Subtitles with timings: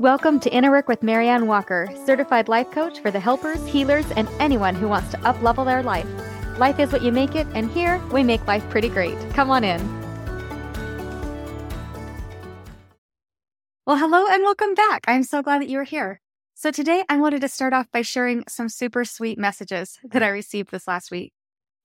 [0.00, 4.28] Welcome to Inner Work with MaryAnn Walker, certified life coach for the helpers, healers, and
[4.38, 6.06] anyone who wants to uplevel their life.
[6.56, 9.18] Life is what you make it, and here we make life pretty great.
[9.30, 9.80] Come on in.
[13.88, 15.04] Well, hello and welcome back.
[15.08, 16.20] I'm so glad that you are here.
[16.54, 20.28] So, today I wanted to start off by sharing some super sweet messages that I
[20.28, 21.32] received this last week.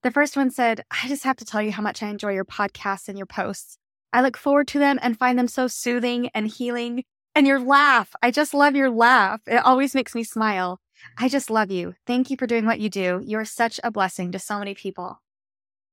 [0.04, 2.45] The first one said, I just have to tell you how much I enjoy your
[2.45, 3.80] podcasts and your posts.
[4.11, 7.05] I look forward to them and find them so soothing and healing.
[7.36, 8.14] And your laugh.
[8.22, 9.42] I just love your laugh.
[9.48, 10.80] It always makes me smile.
[11.18, 11.96] I just love you.
[12.06, 13.22] Thank you for doing what you do.
[13.23, 15.20] You're such a blessing to so many people.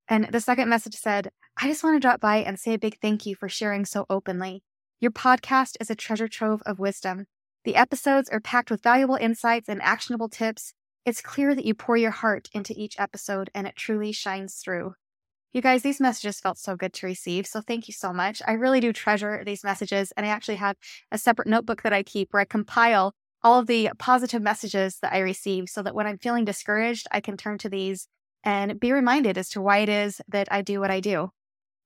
[0.06, 1.30] And the second message said,
[1.60, 4.04] I just want to drop by and say a big thank you for sharing so
[4.10, 4.62] openly.
[5.00, 7.26] Your podcast is a treasure trove of wisdom.
[7.64, 10.74] The episodes are packed with valuable insights and actionable tips.
[11.06, 14.94] It's clear that you pour your heart into each episode and it truly shines through.
[15.52, 17.46] You guys, these messages felt so good to receive.
[17.46, 18.40] So thank you so much.
[18.46, 20.12] I really do treasure these messages.
[20.16, 20.76] And I actually have
[21.10, 25.12] a separate notebook that I keep where I compile all of the positive messages that
[25.12, 28.06] I receive so that when I'm feeling discouraged, I can turn to these
[28.44, 31.30] and be reminded as to why it is that I do what I do.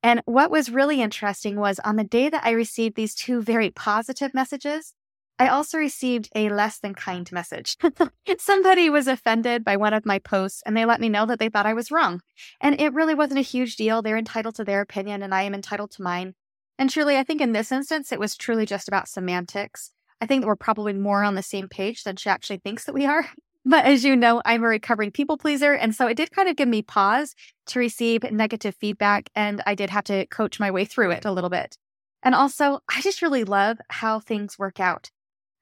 [0.03, 3.71] And what was really interesting was on the day that I received these two very
[3.71, 4.93] positive messages,
[5.39, 7.77] I also received a less than kind message.
[8.39, 11.49] Somebody was offended by one of my posts and they let me know that they
[11.49, 12.21] thought I was wrong.
[12.61, 14.01] And it really wasn't a huge deal.
[14.01, 16.35] They're entitled to their opinion and I am entitled to mine.
[16.79, 19.91] And truly, I think in this instance, it was truly just about semantics.
[20.21, 22.95] I think that we're probably more on the same page than she actually thinks that
[22.95, 23.27] we are.
[23.67, 25.73] But as you know, I'm a recovering people pleaser.
[25.73, 27.35] And so it did kind of give me pause
[27.69, 29.31] to receive negative feedback.
[29.35, 31.79] And I did have to coach my way through it a little bit.
[32.23, 35.11] And also, I just really love how things work out.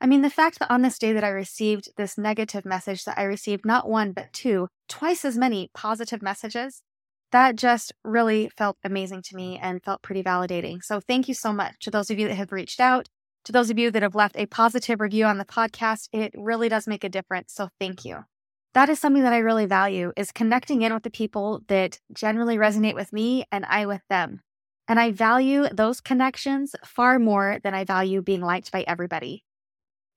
[0.02, 3.16] I mean, the fact that on this day that I received this negative message, that
[3.16, 6.82] I received not one, but two, twice as many positive messages,
[7.30, 10.82] that just really felt amazing to me and felt pretty validating.
[10.82, 13.08] So thank you so much to those of you that have reached out,
[13.44, 16.08] to those of you that have left a positive review on the podcast.
[16.12, 17.54] It really does make a difference.
[17.54, 18.24] So thank you.
[18.74, 22.56] That is something that I really value is connecting in with the people that generally
[22.56, 24.40] resonate with me and I with them.
[24.88, 29.44] And I value those connections far more than I value being liked by everybody.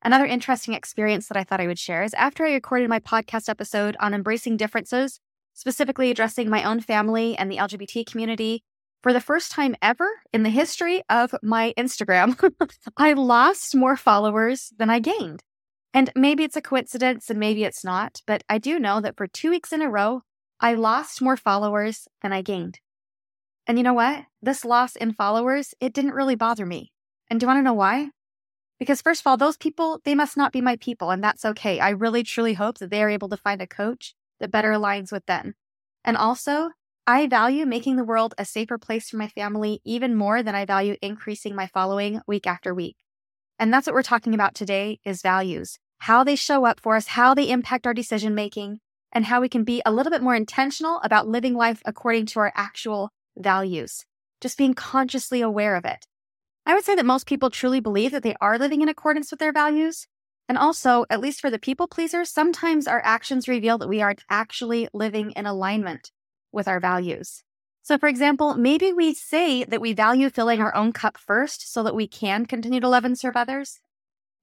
[0.06, 3.50] Another interesting experience that I thought I would share is after I recorded my podcast
[3.50, 5.20] episode on embracing differences,
[5.56, 8.64] specifically addressing my own family and the LGBT community,
[9.02, 12.38] for the first time ever in the history of my Instagram,
[12.98, 15.42] I lost more followers than I gained.
[15.92, 19.26] And maybe it's a coincidence and maybe it's not, but I do know that for
[19.26, 20.22] two weeks in a row,
[20.60, 22.80] I lost more followers than I gained.
[23.66, 24.26] And you know what?
[24.40, 26.92] This loss in followers, it didn't really bother me.
[27.28, 28.10] And do you want to know why?
[28.80, 31.80] Because, first of all, those people, they must not be my people, and that's okay.
[31.80, 35.12] I really truly hope that they are able to find a coach that better aligns
[35.12, 35.56] with them.
[36.04, 36.72] And also,
[37.08, 40.66] I value making the world a safer place for my family even more than I
[40.66, 42.98] value increasing my following week after week.
[43.60, 47.08] And that's what we're talking about today is values, how they show up for us,
[47.08, 48.80] how they impact our decision making,
[49.12, 52.40] and how we can be a little bit more intentional about living life according to
[52.40, 54.06] our actual values.
[54.42, 56.06] Just being consciously aware of it.
[56.66, 59.40] I would say that most people truly believe that they are living in accordance with
[59.40, 60.08] their values.
[60.48, 64.24] And also, at least for the people pleasers, sometimes our actions reveal that we aren't
[64.30, 66.12] actually living in alignment
[66.52, 67.44] with our values.
[67.82, 71.84] So, for example, maybe we say that we value filling our own cup first so
[71.84, 73.80] that we can continue to love and serve others.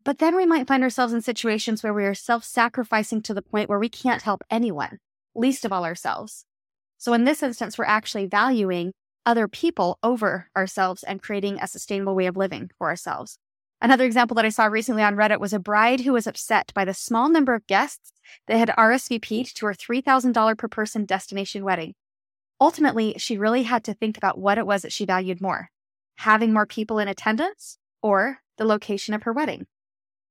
[0.05, 3.43] But then we might find ourselves in situations where we are self sacrificing to the
[3.43, 4.99] point where we can't help anyone,
[5.34, 6.44] least of all ourselves.
[6.99, 8.93] So, in this instance, we're actually valuing
[9.25, 13.38] other people over ourselves and creating a sustainable way of living for ourselves.
[13.81, 16.84] Another example that I saw recently on Reddit was a bride who was upset by
[16.84, 18.12] the small number of guests
[18.47, 21.94] that had RSVP'd to her $3,000 per person destination wedding.
[22.61, 25.71] Ultimately, she really had to think about what it was that she valued more
[26.19, 29.66] having more people in attendance or the location of her wedding.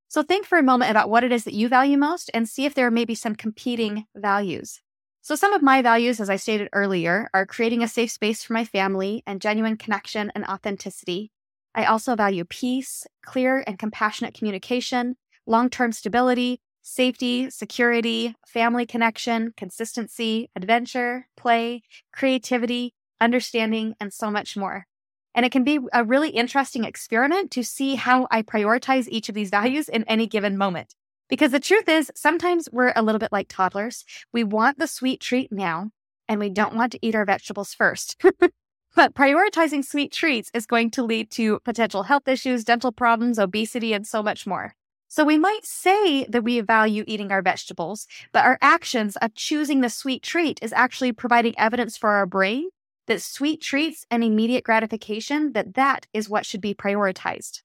[0.07, 2.65] So think for a moment about what it is that you value most and see
[2.65, 4.81] if there are maybe some competing values.
[5.23, 8.53] So, some of my values, as I stated earlier, are creating a safe space for
[8.53, 11.31] my family and genuine connection and authenticity.
[11.75, 19.53] I also value peace, clear and compassionate communication, long term stability, safety, security, family connection,
[19.55, 24.87] consistency, adventure, play, creativity, understanding, and so much more.
[25.35, 29.35] And it can be a really interesting experiment to see how I prioritize each of
[29.35, 30.95] these values in any given moment.
[31.31, 34.03] Because the truth is, sometimes we're a little bit like toddlers.
[34.33, 35.91] We want the sweet treat now,
[36.27, 38.21] and we don't want to eat our vegetables first.
[38.95, 43.93] but prioritizing sweet treats is going to lead to potential health issues, dental problems, obesity,
[43.93, 44.75] and so much more.
[45.07, 49.79] So we might say that we value eating our vegetables, but our actions of choosing
[49.79, 52.67] the sweet treat is actually providing evidence for our brain
[53.07, 57.61] that sweet treats and immediate gratification that that is what should be prioritized.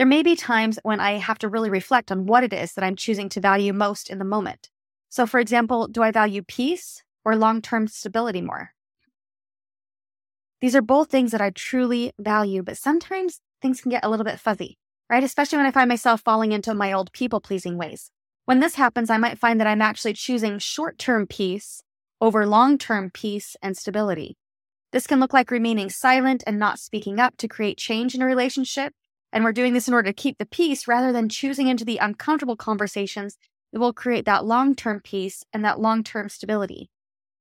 [0.00, 2.82] There may be times when I have to really reflect on what it is that
[2.82, 4.70] I'm choosing to value most in the moment.
[5.10, 8.70] So, for example, do I value peace or long term stability more?
[10.62, 14.24] These are both things that I truly value, but sometimes things can get a little
[14.24, 14.78] bit fuzzy,
[15.10, 15.22] right?
[15.22, 18.10] Especially when I find myself falling into my old people pleasing ways.
[18.46, 21.82] When this happens, I might find that I'm actually choosing short term peace
[22.22, 24.38] over long term peace and stability.
[24.92, 28.26] This can look like remaining silent and not speaking up to create change in a
[28.26, 28.94] relationship.
[29.32, 31.98] And we're doing this in order to keep the peace rather than choosing into the
[31.98, 33.36] uncomfortable conversations
[33.72, 36.90] that will create that long term peace and that long term stability.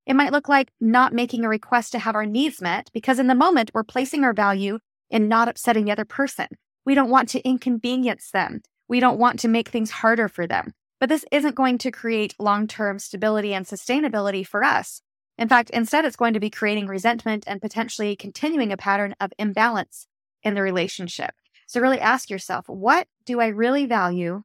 [0.05, 3.27] It might look like not making a request to have our needs met because in
[3.27, 6.47] the moment we're placing our value in not upsetting the other person.
[6.85, 8.61] We don't want to inconvenience them.
[8.87, 10.73] We don't want to make things harder for them.
[10.99, 15.01] But this isn't going to create long term stability and sustainability for us.
[15.37, 19.31] In fact, instead, it's going to be creating resentment and potentially continuing a pattern of
[19.37, 20.07] imbalance
[20.43, 21.31] in the relationship.
[21.69, 24.41] So, really ask yourself what do I really value?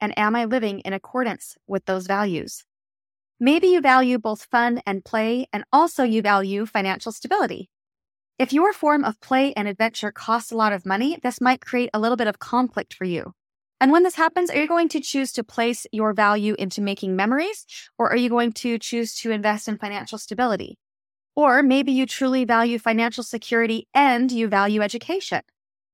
[0.00, 2.64] And am I living in accordance with those values?
[3.38, 7.70] Maybe you value both fun and play, and also you value financial stability.
[8.36, 11.90] If your form of play and adventure costs a lot of money, this might create
[11.94, 13.32] a little bit of conflict for you.
[13.80, 17.14] And when this happens, are you going to choose to place your value into making
[17.14, 17.64] memories,
[17.96, 20.78] or are you going to choose to invest in financial stability?
[21.36, 25.42] Or maybe you truly value financial security and you value education.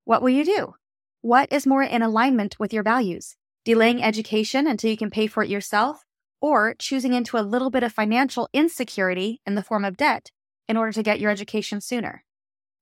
[0.05, 0.75] What will you do?
[1.21, 3.37] What is more in alignment with your values?
[3.65, 6.05] Delaying education until you can pay for it yourself,
[6.41, 10.33] or choosing into a little bit of financial insecurity in the form of debt
[10.69, 12.25] in order to get your education sooner?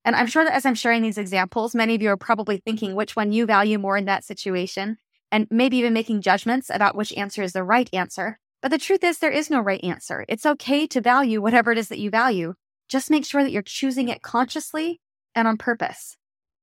[0.02, 2.94] And I'm sure that as I'm sharing these examples, many of you are probably thinking
[2.94, 4.96] which one you value more in that situation,
[5.30, 8.38] and maybe even making judgments about which answer is the right answer.
[8.62, 10.24] But the truth is, there is no right answer.
[10.26, 12.54] It's okay to value whatever it is that you value.
[12.88, 15.02] Just make sure that you're choosing it consciously
[15.34, 16.16] and on purpose.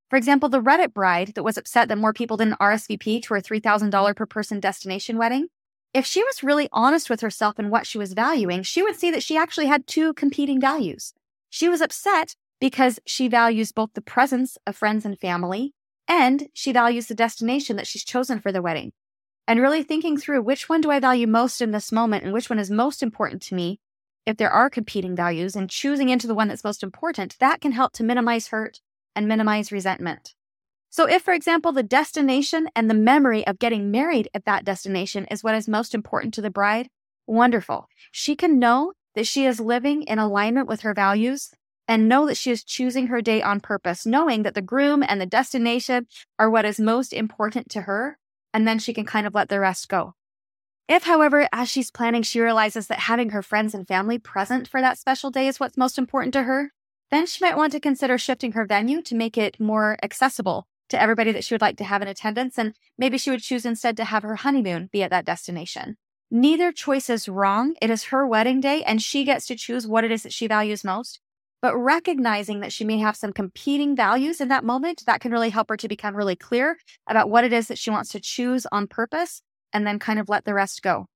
[0.10, 3.42] For example, the Reddit bride that was upset that more people didn't RSVP to her
[3.42, 5.48] $3,000 per person destination wedding,
[5.94, 9.12] if she was really honest with herself and what she was valuing, she would see
[9.12, 11.14] that she actually had two competing values.
[11.50, 15.74] She was upset because she values both the presence of friends and family
[16.08, 18.94] and she values the destination that she's chosen for the wedding.
[19.48, 22.50] And really thinking through which one do I value most in this moment and which
[22.50, 23.80] one is most important to me,
[24.26, 27.72] if there are competing values, and choosing into the one that's most important, that can
[27.72, 28.82] help to minimize hurt
[29.18, 30.36] and minimize resentment.
[30.90, 35.26] So, if, for example, the destination and the memory of getting married at that destination
[35.26, 36.88] is what is most important to the bride,
[37.26, 37.88] wonderful.
[38.12, 41.52] She can know that she is living in alignment with her values
[41.88, 45.20] and know that she is choosing her day on purpose, knowing that the groom and
[45.20, 48.18] the destination are what is most important to her.
[48.54, 50.14] And then she can kind of let the rest go.
[50.88, 54.80] If, however, as she's planning, she realizes that having her friends and family present for
[54.82, 56.72] that special day is what's most important to her,
[57.12, 61.02] then she might want to consider shifting her venue to make it more accessible to
[61.02, 62.58] everybody that she would like to have in attendance.
[62.58, 65.98] And maybe she would choose instead to have her honeymoon be at that destination.
[66.30, 67.76] Neither choice is wrong.
[67.82, 70.48] It is her wedding day, and she gets to choose what it is that she
[70.48, 71.22] values most.
[71.62, 75.50] But recognizing that she may have some competing values in that moment, that can really
[75.50, 76.78] help her to become really clear
[77.08, 79.42] about what it is that she wants to choose on purpose
[79.74, 81.08] and then kind of let the rest go.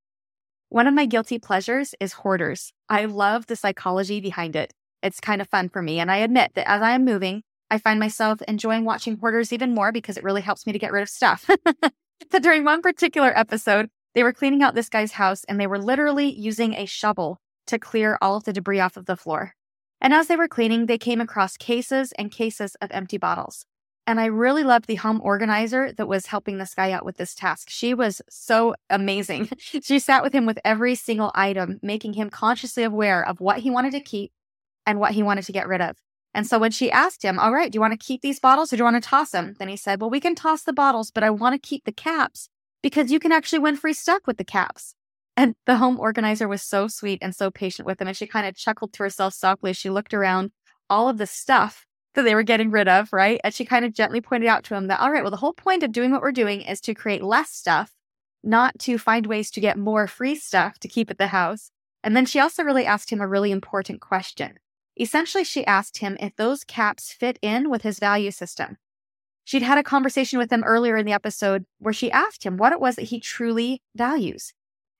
[0.69, 2.71] One of my guilty pleasures is hoarders.
[2.87, 4.73] I love the psychology behind it.
[5.01, 5.99] It's kind of fun for me.
[5.99, 9.73] And I admit that as I am moving, I find myself enjoying watching hoarders even
[9.73, 11.49] more because it really helps me to get rid of stuff.
[12.31, 15.79] so during one particular episode, they were cleaning out this guy's house and they were
[15.79, 19.53] literally using a shovel to clear all of the debris off of the floor.
[20.01, 23.65] And as they were cleaning, they came across cases and cases of empty bottles.
[24.07, 27.35] And I really loved the home organizer that was helping this guy out with this
[27.35, 27.69] task.
[27.69, 29.49] She was so amazing.
[29.57, 33.69] she sat with him with every single item, making him consciously aware of what he
[33.69, 34.31] wanted to keep
[34.85, 35.97] and what he wanted to get rid of.
[36.33, 38.71] And so when she asked him, All right, do you want to keep these bottles
[38.71, 39.55] or do you want to toss them?
[39.59, 41.91] Then he said, Well, we can toss the bottles, but I want to keep the
[41.91, 42.49] caps
[42.81, 44.95] because you can actually win free stuff with the caps.
[45.37, 48.07] And the home organizer was so sweet and so patient with him.
[48.07, 50.51] And she kind of chuckled to herself softly as she looked around
[50.89, 51.85] all of the stuff
[52.15, 53.39] that they were getting rid of, right?
[53.43, 55.53] And she kind of gently pointed out to him that, all right, well, the whole
[55.53, 57.93] point of doing what we're doing is to create less stuff,
[58.43, 61.71] not to find ways to get more free stuff to keep at the house.
[62.03, 64.57] And then she also really asked him a really important question.
[65.01, 68.77] Essentially, she asked him if those caps fit in with his value system.
[69.43, 72.71] She'd had a conversation with him earlier in the episode where she asked him what
[72.71, 74.53] it was that he truly values.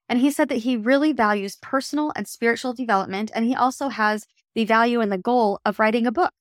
[0.08, 3.30] And he said that he really values personal and spiritual development.
[3.32, 6.32] And he also has the value and the goal of writing a book.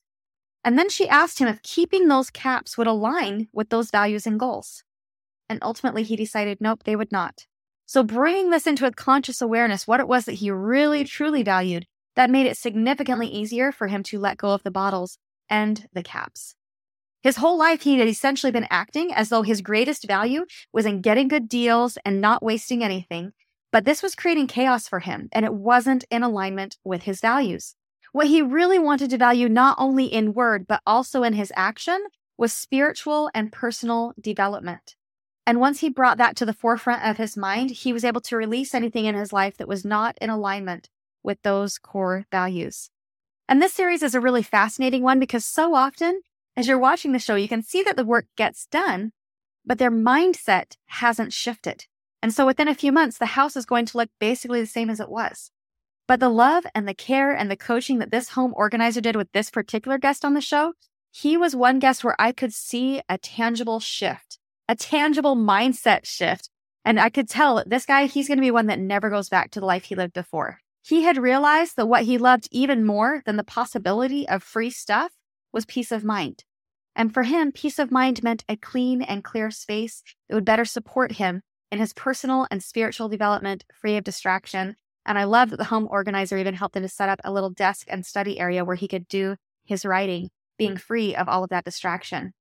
[0.66, 4.40] And then she asked him if keeping those caps would align with those values and
[4.40, 4.84] goals.
[5.50, 7.46] And ultimately, he decided, nope, they would not.
[7.86, 11.86] So, bringing this into a conscious awareness, what it was that he really, truly valued,
[12.16, 15.18] that made it significantly easier for him to let go of the bottles
[15.50, 16.56] and the caps.
[17.24, 21.02] His whole life, he had essentially been acting as though his greatest value was in
[21.02, 23.34] getting good deals and not wasting anything.
[23.72, 27.76] But this was creating chaos for him, and it wasn't in alignment with his values.
[28.12, 32.04] What he really wanted to value, not only in word, but also in his action,
[32.38, 34.96] was spiritual and personal development.
[35.46, 38.36] And once he brought that to the forefront of his mind, he was able to
[38.36, 40.90] release anything in his life that was not in alignment
[41.24, 42.90] with those core values.
[43.48, 46.22] And this series is a really fascinating one because so often,
[46.56, 49.12] as you're watching the show, you can see that the work gets done,
[49.66, 51.86] but their mindset hasn't shifted.
[52.22, 54.90] And so within a few months, the house is going to look basically the same
[54.90, 55.52] as it was.
[56.08, 59.32] But the love and the care and the coaching that this home organizer did with
[59.32, 60.74] this particular guest on the show,
[61.12, 66.50] he was one guest where I could see a tangible shift, a tangible mindset shift.
[66.84, 69.52] And I could tell this guy, he's going to be one that never goes back
[69.52, 70.60] to the life he lived before.
[70.84, 75.12] He had realized that what he loved even more than the possibility of free stuff
[75.54, 76.44] was peace of mind.
[76.96, 80.66] And for him, peace of mind meant a clean and clear space that would better
[80.66, 84.76] support him in his personal and spiritual development, free of distraction.
[85.06, 87.50] And I love that the home organizer even helped him to set up a little
[87.50, 90.82] desk and study area where he could do his writing, being mm.
[90.82, 92.34] free of all of that distraction.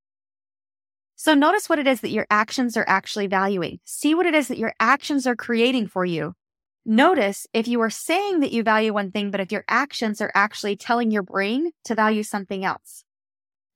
[1.15, 3.79] So notice what it is that your actions are actually valuing.
[3.85, 6.35] See what it is that your actions are creating for you.
[6.85, 10.33] Notice if you are saying that you value one thing, but if your actions are
[10.35, 13.05] actually telling your brain to value something else.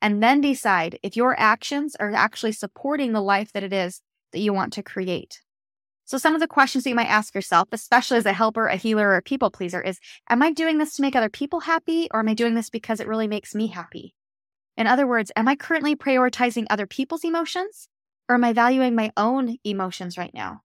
[0.01, 4.01] And then decide if your actions are actually supporting the life that it is
[4.33, 5.41] that you want to create.
[6.07, 8.77] So, some of the questions that you might ask yourself, especially as a helper, a
[8.77, 12.09] healer, or a people pleaser, is Am I doing this to make other people happy,
[12.13, 14.15] or am I doing this because it really makes me happy?
[14.77, 17.89] In other words, am I currently prioritizing other people's emotions,
[18.29, 20.61] or am I valuing my own emotions right now?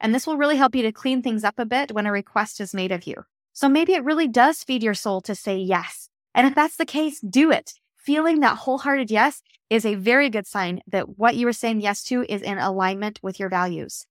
[0.00, 2.60] And this will really help you to clean things up a bit when a request
[2.60, 3.24] is made of you.
[3.52, 6.08] So maybe it really does feed your soul to say yes.
[6.34, 7.74] And if that's the case, do it.
[7.96, 12.02] Feeling that wholehearted yes is a very good sign that what you are saying yes
[12.04, 14.06] to is in alignment with your values.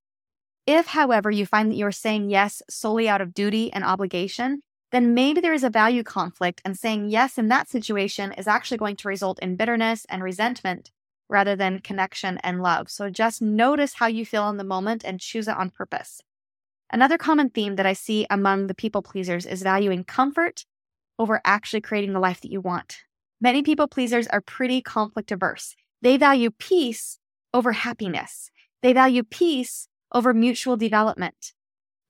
[0.68, 5.14] If, however, you find that you're saying yes solely out of duty and obligation, then
[5.14, 8.96] maybe there is a value conflict, and saying yes in that situation is actually going
[8.98, 10.92] to result in bitterness and resentment
[11.30, 12.90] rather than connection and love.
[12.90, 16.22] So just notice how you feel in the moment and choose it on purpose.
[16.92, 20.66] Another common theme that I see among the people pleasers is valuing comfort
[21.20, 22.98] over actually creating the life that you want.
[23.40, 25.76] Many people pleasers are pretty conflict averse.
[26.02, 27.20] They value peace
[27.54, 28.50] over happiness.
[28.82, 31.54] They value peace over mutual development.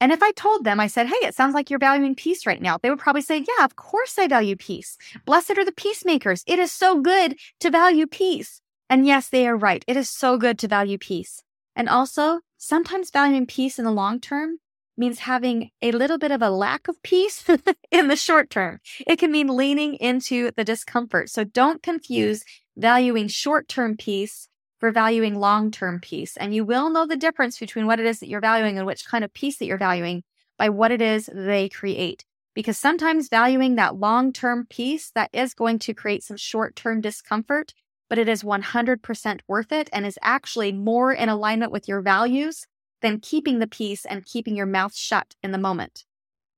[0.01, 2.61] And if I told them, I said, hey, it sounds like you're valuing peace right
[2.61, 4.97] now, they would probably say, yeah, of course I value peace.
[5.25, 6.43] Blessed are the peacemakers.
[6.47, 8.61] It is so good to value peace.
[8.89, 9.85] And yes, they are right.
[9.87, 11.43] It is so good to value peace.
[11.75, 14.57] And also, sometimes valuing peace in the long term
[14.97, 17.45] means having a little bit of a lack of peace
[17.91, 18.79] in the short term.
[19.07, 21.29] It can mean leaning into the discomfort.
[21.29, 22.43] So don't confuse
[22.75, 26.35] valuing short term peace for valuing long term peace.
[26.35, 29.05] And you will know the difference between what it is that you're valuing and which
[29.05, 30.23] kind of peace that you're valuing
[30.57, 32.25] by what it is they create.
[32.55, 36.99] Because sometimes valuing that long term peace that is going to create some short term
[36.99, 37.73] discomfort
[38.09, 42.65] but it is 100% worth it and is actually more in alignment with your values
[43.01, 46.05] than keeping the peace and keeping your mouth shut in the moment.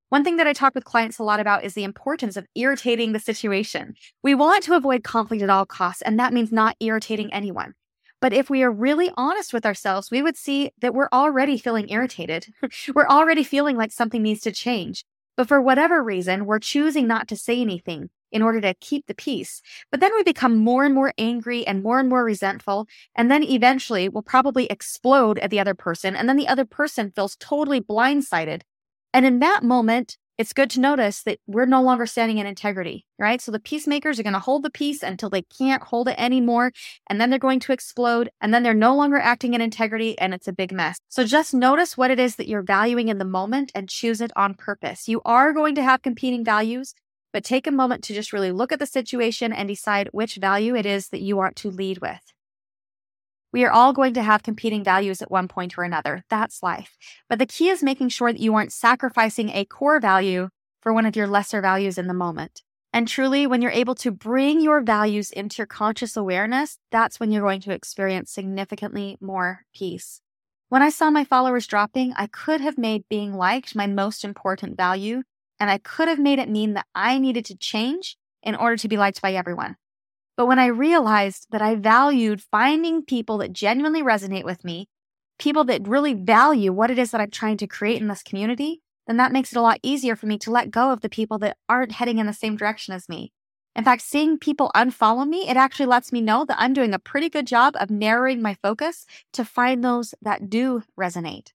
[0.10, 3.14] One thing that I talk with clients a lot about is the importance of irritating
[3.14, 3.94] the situation.
[4.24, 7.76] We want to avoid conflict at all costs, and that means not irritating anyone.
[8.20, 11.90] But if we are really honest with ourselves, we would see that we're already feeling
[11.90, 12.48] irritated.
[12.96, 15.06] we're already feeling like something needs to change.
[15.38, 19.16] But for whatever reason, we're choosing not to say anything in order to keep the
[19.16, 19.62] peace.
[19.92, 22.88] But then we become more and more angry and more and more resentful.
[23.16, 26.16] And then eventually we'll probably explode at the other person.
[26.16, 28.62] And then the other person feels totally blindsided.
[29.14, 33.06] And in that moment, it's good to notice that we're no longer standing in integrity,
[33.20, 33.40] right?
[33.40, 36.72] So the peacemakers are going to hold the peace until they can't hold it anymore.
[37.08, 38.32] And then they're going to explode.
[38.42, 40.98] And then they're no longer acting in integrity and it's a big mess.
[41.10, 44.32] So just notice what it is that you're valuing in the moment and choose it
[44.36, 45.08] on purpose.
[45.08, 46.96] You are going to have competing values
[47.34, 50.76] but take a moment to just really look at the situation and decide which value
[50.76, 52.34] it is that you want to lead with.
[53.54, 56.24] We are all going to have competing values at one point or another.
[56.30, 56.96] That's life.
[57.30, 60.50] But the key is making sure that you aren't sacrificing a core value
[60.82, 62.62] for one of your lesser values in the moment.
[62.94, 67.32] And truly, when you're able to bring your values into your conscious awareness, that's when
[67.32, 70.22] you're going to experience significantly more peace.
[70.70, 74.78] When I saw my followers dropping, I could have made being liked my most important
[74.78, 75.24] value
[75.62, 78.88] and I could have made it mean that I needed to change in order to
[78.88, 79.76] be liked by everyone.
[80.36, 84.90] But when I realized that I valued finding people that genuinely resonate with me,
[85.38, 88.82] people that really value what it is that I'm trying to create in this community,
[89.06, 91.38] then that makes it a lot easier for me to let go of the people
[91.40, 93.32] that aren't heading in the same direction as me.
[93.76, 97.00] In fact, seeing people unfollow me, it actually lets me know that I'm doing a
[97.00, 101.52] pretty good job of narrowing my focus to find those that do resonate.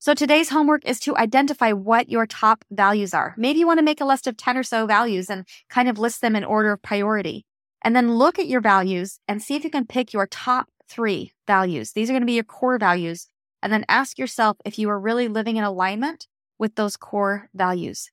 [0.00, 3.34] So today's homework is to identify what your top values are.
[3.36, 5.98] Maybe you want to make a list of 10 or so values and kind of
[5.98, 7.44] list them in order of priority.
[7.82, 11.32] And then look at your values and see if you can pick your top three
[11.48, 11.92] values.
[11.92, 13.26] These are going to be your core values.
[13.60, 16.28] And then ask yourself if you are really living in alignment
[16.60, 18.08] with those core values.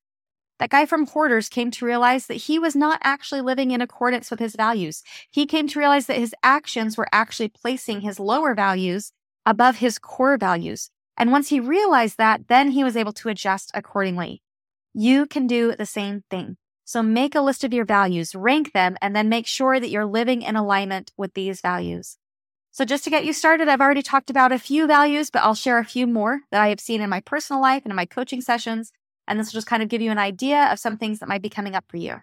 [0.58, 4.32] That guy from Hoarders came to realize that he was not actually living in accordance
[4.32, 5.04] with his values.
[5.30, 9.12] He came to realize that his actions were actually placing his lower values
[9.46, 10.90] above his core values.
[11.18, 14.42] And once he realized that, then he was able to adjust accordingly.
[14.94, 16.58] You can do the same thing.
[16.84, 20.06] So make a list of your values, rank them, and then make sure that you're
[20.06, 22.18] living in alignment with these values.
[22.72, 25.56] So just to get you started, I've already talked about a few values, but I'll
[25.56, 28.06] share a few more that I have seen in my personal life and in my
[28.06, 28.92] coaching sessions
[29.28, 31.42] and this will just kind of give you an idea of some things that might
[31.42, 32.18] be coming up for you.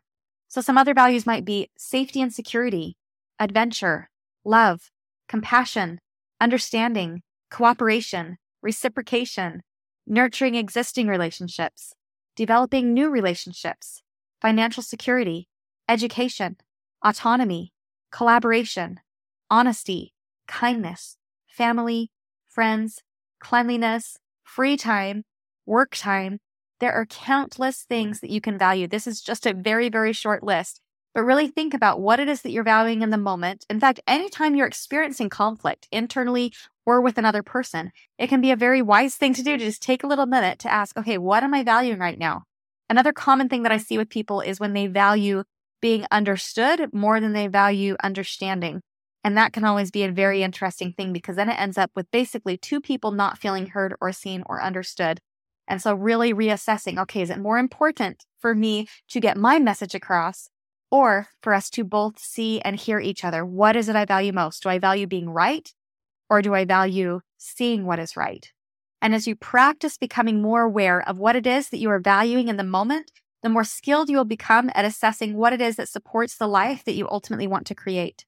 [0.49, 2.97] So, some other values might be safety and security,
[3.39, 4.11] adventure,
[4.45, 4.91] love,
[5.29, 5.99] compassion,
[6.41, 9.62] understanding, cooperation, reciprocation,
[10.07, 11.95] nurturing existing relationships,
[12.37, 14.02] developing new relationships,
[14.40, 15.49] financial security,
[15.88, 16.57] education,
[17.04, 17.73] autonomy,
[18.11, 19.00] collaboration,
[19.50, 20.14] honesty,
[20.47, 21.16] kindness,
[21.47, 22.11] family,
[22.49, 23.02] friends,
[23.40, 25.25] cleanliness, free time,
[25.66, 26.38] work time,
[26.81, 28.88] there are countless things that you can value.
[28.88, 30.81] This is just a very, very short list,
[31.14, 33.64] but really think about what it is that you're valuing in the moment.
[33.71, 36.52] In fact, anytime you're experiencing conflict internally
[36.87, 39.83] or with another person, it can be a very wise thing to do to just
[39.83, 42.45] take a little minute to ask, okay, what am I valuing right now?
[42.89, 45.45] Another common thing that I see with people is when they value
[45.81, 48.81] being understood more than they value understanding.
[49.25, 52.11] And that can always be a very interesting thing because then it ends up with
[52.11, 55.21] basically two people not feeling heard or seen or understood.
[55.69, 59.95] And so, really reassessing okay, is it more important for me to get my message
[59.95, 60.49] across
[60.91, 63.47] or for us to both see and hear each other?
[63.47, 64.65] What is it I value most?
[64.65, 65.73] Do I value being right
[66.33, 68.51] or do I value seeing what is right?
[69.03, 72.49] And as you practice becoming more aware of what it is that you are valuing
[72.49, 75.90] in the moment, the more skilled you will become at assessing what it is that
[75.90, 78.25] supports the life that you ultimately want to create.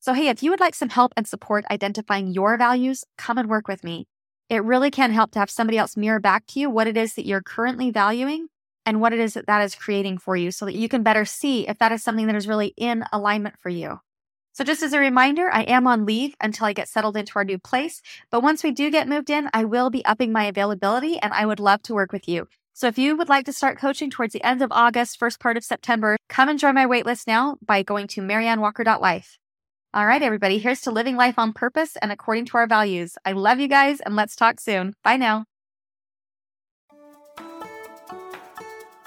[0.00, 3.50] So, hey, if you would like some help and support identifying your values, come and
[3.50, 4.06] work with me.
[4.48, 7.16] It really can help to have somebody else mirror back to you what it is
[7.16, 8.46] that you're currently valuing
[8.86, 11.26] and what it is that that is creating for you so that you can better
[11.26, 13.98] see if that is something that is really in alignment for you.
[14.52, 17.44] So just as a reminder, I am on leave until I get settled into our
[17.44, 18.02] new place.
[18.30, 21.46] But once we do get moved in, I will be upping my availability and I
[21.46, 22.48] would love to work with you.
[22.74, 25.56] So if you would like to start coaching towards the end of August, first part
[25.56, 29.38] of September, come and join my waitlist now by going to mariannewalker.life.
[29.94, 33.16] All right, everybody, here's to living life on purpose and according to our values.
[33.26, 34.94] I love you guys, and let's talk soon.
[35.04, 35.44] Bye now.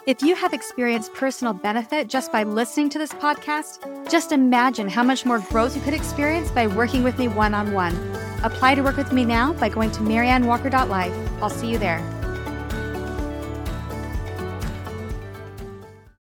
[0.06, 5.02] If you have experienced personal benefit just by listening to this podcast, just imagine how
[5.02, 7.96] much more growth you could experience by working with me one on one.
[8.44, 11.42] Apply to work with me now by going to mariannewalker.life.
[11.42, 12.04] I'll see you there.